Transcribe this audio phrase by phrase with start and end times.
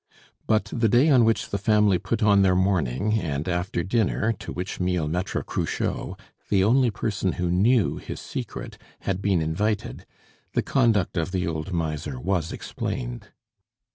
[0.47, 4.51] But the day on which the family put on their mourning, and after dinner, to
[4.51, 10.07] which meal Maitre Cruchot (the only person who knew his secret) had been invited,
[10.53, 13.27] the conduct of the old miser was explained.